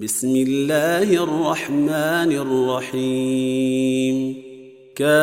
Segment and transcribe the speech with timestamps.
[0.00, 2.32] بسم الله الرحمن
[2.92, 4.36] الرحيم.
[4.96, 5.14] كافها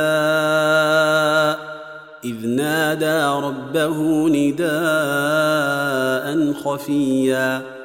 [2.23, 4.67] إذ نادى ربه نداء
[6.53, 7.80] خفيا.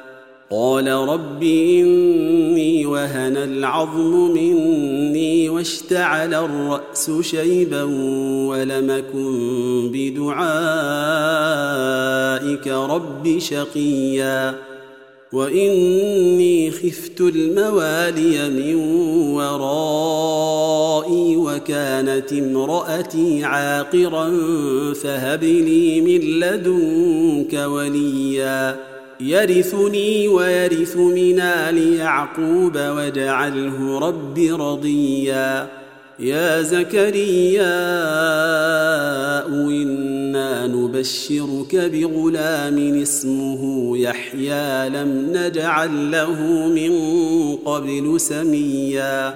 [0.51, 7.83] قال رب إني وهن العظم مني واشتعل الرأس شيبا
[8.47, 10.27] ولمكن بدعائك
[12.67, 14.55] رب شقيا
[15.33, 18.75] وإني خفت الموالي من
[19.35, 24.33] ورائي وكانت امرأتي عاقرا
[24.93, 28.86] فهب لي من لدنك وليا
[29.19, 35.67] يرثني ويرث من آل يعقوب واجعله رب رضيا.
[36.19, 37.77] يا زكريا
[39.47, 44.89] إنا نبشرك بغلام اسمه يحيى.
[44.89, 46.91] لم نجعل له من
[47.55, 49.35] قبل سميا.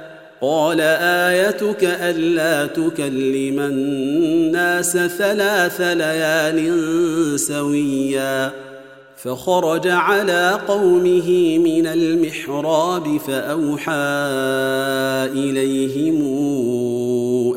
[0.41, 8.51] قال آيتك ألا تكلم الناس ثلاث ليال سويا
[9.17, 13.93] فخرج على قومه من المحراب فأوحى
[15.33, 16.17] إليهم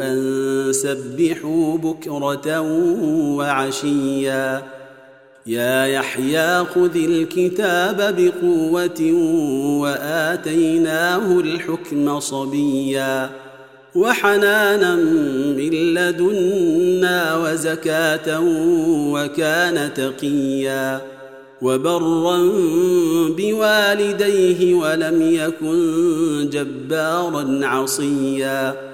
[0.01, 2.61] أن سبحوا بكرة
[3.37, 4.63] وعشيا
[5.47, 9.13] يا يحيى خذ الكتاب بقوة
[9.81, 13.31] وآتيناه الحكم صبيا
[13.95, 14.97] وحنانا
[15.57, 18.41] من لدنا وزكاة
[19.13, 21.01] وكان تقيا
[21.63, 22.39] وبرا
[23.29, 28.94] بوالديه ولم يكن جبارا عصيا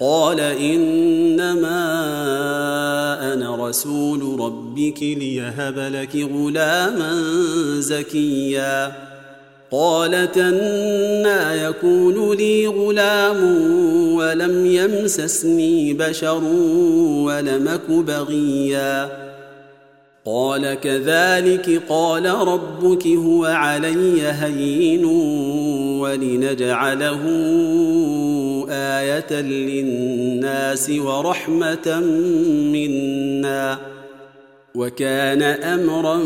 [0.00, 1.82] قال إنما
[3.32, 7.22] أنا رسول ربك ليهب لك غلاما
[7.78, 8.92] زكيا.
[9.70, 13.42] قالت أنا يكون لي غلام
[14.14, 16.44] ولم يمسسني بشر
[17.24, 19.26] ولمك بغيا.
[20.26, 25.04] قال كذلك قال ربك هو علي هين
[26.00, 27.22] ولنجعله
[28.70, 32.00] آية للناس ورحمة
[32.72, 33.78] منا
[34.74, 36.16] وكان أمرا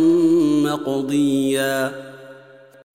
[0.65, 1.93] مقضيا.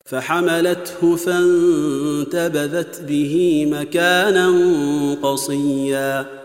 [0.06, 4.54] فحملته فانتبذت به مكانا
[5.24, 6.45] قصيا.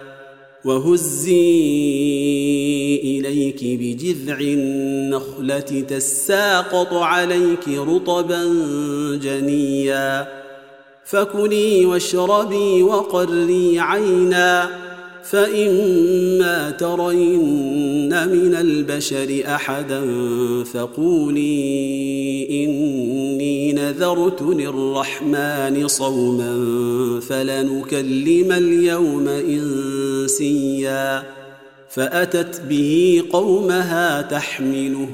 [0.65, 1.31] وهزي
[3.03, 8.43] إليك بجذع النخلة تساقط عليك رطبا
[9.21, 10.27] جنيا.
[11.05, 14.69] فكلي واشربي وقري عينا.
[15.23, 20.01] فإما ترين من البشر أحدا
[20.63, 26.53] فقولي إني نذرت للرحمن صوما
[27.29, 31.23] فلنكلم اليوم إنسيا
[31.89, 35.07] فأتت به قومها تحمله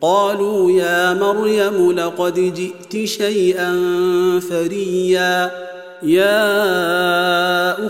[0.00, 3.72] قالوا يا مريم لقد جئت شيئا
[4.50, 5.50] فريا
[6.02, 7.25] يا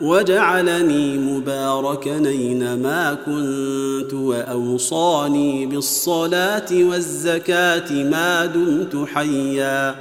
[0.00, 9.94] وجعلني مباركا أينما كنت وأوصاني بالصلاة والزكاة ما دمت حيا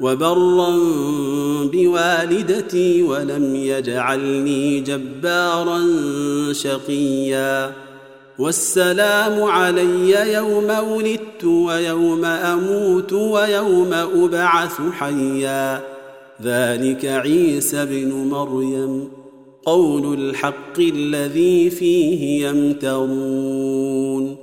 [0.00, 0.76] وبرا
[1.72, 5.82] بوالدتي ولم يجعلني جبارا
[6.52, 7.72] شقيا
[8.38, 15.82] والسلام علي يوم ولدت ويوم أموت ويوم أبعث حيا
[16.42, 19.08] ذلك عيسى بن مريم
[19.68, 24.36] قول الحق الذي فيه يمترون.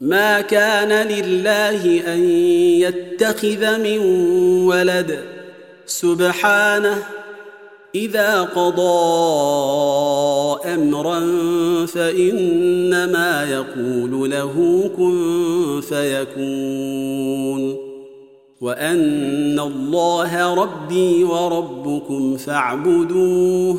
[0.00, 2.24] ما كان لله أن
[2.80, 3.98] يتخذ من
[4.64, 5.18] ولد.
[5.86, 7.02] سبحانه
[7.94, 8.84] إذا قضى
[10.74, 11.20] أمرا
[11.86, 17.76] فإنما يقول له كن فيكون.
[18.60, 23.78] وأن الله ربي وربكم فاعبدوه.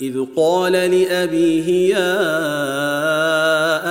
[0.00, 2.18] إذ قال لأبيه يا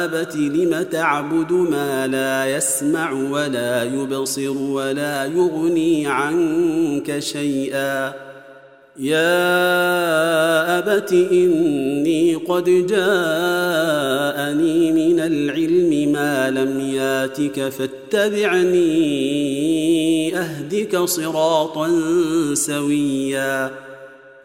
[0.05, 8.13] أبت لم تعبد ما لا يسمع ولا يبصر ولا يغني عنك شيئا؟
[8.99, 13.11] يا أبت إني قد جاءني
[14.91, 18.77] من العلم ما لم ياتك فاتبعني
[20.37, 21.89] أهدك صراطا
[22.53, 23.86] سويا.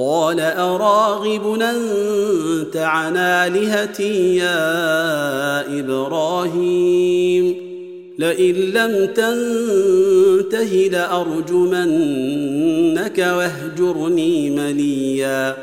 [0.00, 7.70] قال اراغب أنت عن آلهتي يا إبراهيم؟
[8.18, 15.56] لئن لم تنته لأرجمنك واهجرني مليا.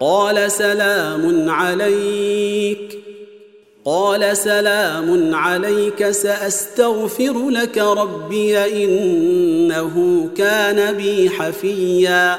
[0.00, 2.98] قال سلام عليك.
[3.84, 12.38] قال سلام عليك سأستغفر لك ربي إنه كان بي حفيا.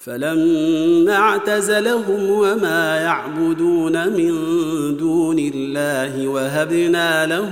[0.00, 4.32] فلما اعتزلهم وما يعبدون من
[4.96, 7.50] دون الله وهبنا له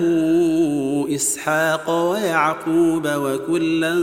[1.14, 3.96] إسحاق ويعقوب وكلا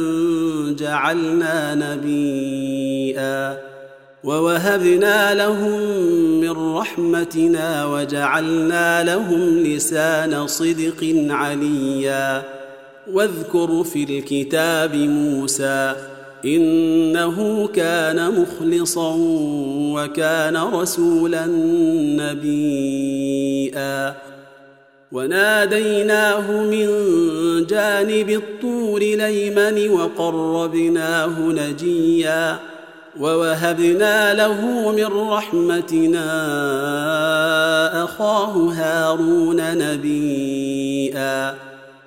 [0.80, 3.58] جعلنا نبيئا
[4.24, 5.80] ووهبنا لهم
[6.42, 12.44] من رحمتنا وجعلنا لهم لسان صدق عليا
[13.12, 15.96] واذكر في الكتاب موسى
[16.46, 19.16] إنه كان مخلصا
[19.96, 21.46] وكان رسولا
[22.22, 24.14] نبيئا
[25.12, 26.88] وناديناه من
[27.66, 32.60] جانب الطور ليمن وقربناه نجيا.
[33.20, 36.26] ووهبنا له من رحمتنا
[38.04, 41.56] أخاه هارون نبيئا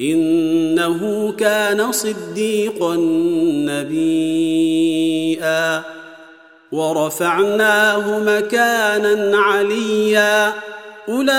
[0.00, 2.96] إنه كان صديقا
[3.68, 5.82] نبيئا
[6.72, 10.52] ورفعناه مكانا عليا.
[11.08, 11.32] أولئك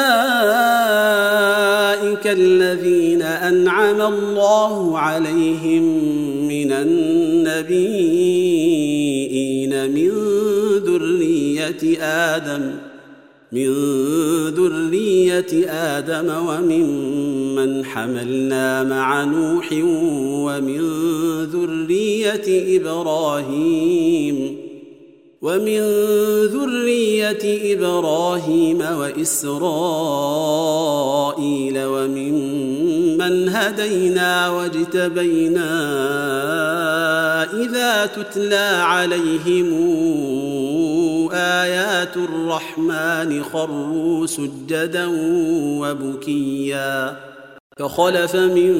[2.27, 5.83] الذين أنعم الله عليهم
[6.47, 7.83] من النبيين
[9.91, 10.11] من
[10.85, 12.71] ذرية آدم.
[13.53, 13.69] من
[14.49, 19.69] ذرية آدم وممن حملنا مع نوح
[20.45, 20.81] ومن
[21.45, 24.57] ذرية إبراهيم
[25.41, 25.79] ومن
[26.45, 29.53] ذرية إبراهيم وإسرائيل
[31.77, 35.73] وممن هدينا واجتبينا
[37.53, 39.73] إذا تتلى عليهم
[41.63, 45.07] آيات الرحمن خروا سجدا
[45.79, 47.17] وبكيا.
[47.79, 48.73] فخلف من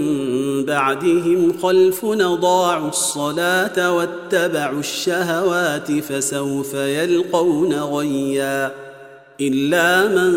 [0.65, 8.71] بعدهم خلف اضاعوا الصلاة واتبعوا الشهوات فسوف يلقون غيا.
[9.41, 10.33] إلا من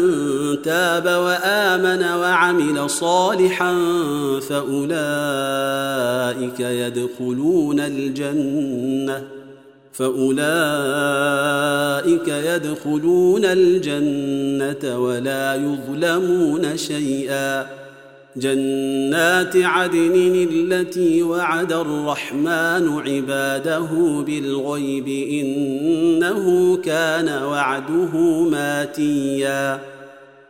[0.63, 3.75] تاب وآمن وعمل صالحا
[4.49, 5.01] فأولئك
[6.61, 9.36] يدخلون الجنة.
[9.99, 10.39] فأولئك
[12.29, 17.67] يدخلون الجنة ولا يظلمون شيئا.
[18.37, 23.89] جنات عدن التي وعد الرحمن عباده
[24.27, 28.19] بالغيب إنه كان وعده
[28.51, 29.81] ماتيا.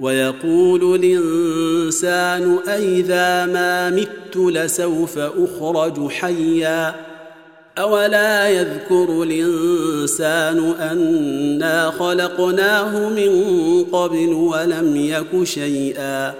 [0.00, 6.94] ويقول الإنسان أإذا ما مت لسوف اخرج حيا
[7.78, 13.32] اولا يذكر الانسان انا خلقناه من
[13.92, 16.34] قبل ولم يك شيئا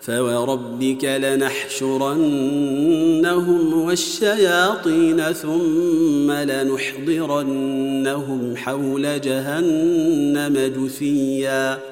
[0.00, 2.22] فوربك لنحشرنهم
[3.82, 7.76] والشياطين ثم لنحضرنهم
[8.56, 11.91] حول جهنم جثيا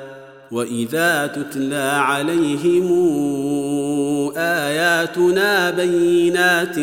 [0.51, 2.87] وإذا تتلى عليهم
[4.37, 6.75] آياتنا بينات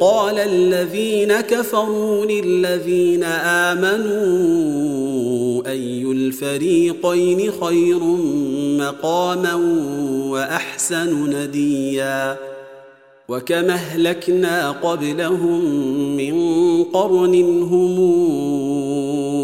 [0.00, 3.24] قال الذين كفروا للذين
[3.74, 4.46] آمنوا
[5.66, 8.00] أي الفريقين خير
[8.78, 9.54] مقاما
[10.30, 12.36] وأحسن نديا
[13.28, 15.64] وكما أهلكنا قبلهم
[16.16, 16.34] من
[16.84, 17.96] قرن هم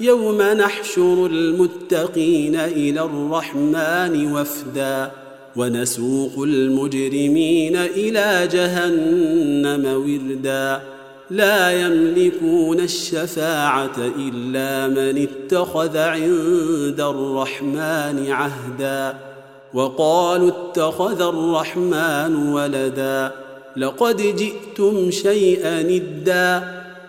[0.00, 5.10] يوم نحشر المتقين إلى الرحمن وفدا
[5.56, 10.82] ونسوق المجرمين إلى جهنم وردا
[11.30, 19.18] لا يملكون الشفاعة إلا من اتخذ عند الرحمن عهدا
[19.74, 23.32] وقالوا اتخذ الرحمن ولدا
[23.76, 26.75] لقد جئتم شيئا ادا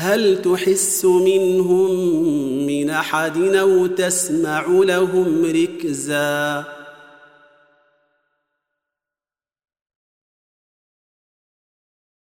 [0.00, 1.90] هل تحس منهم
[2.66, 6.64] من أحد أو تسمع لهم ركزا؟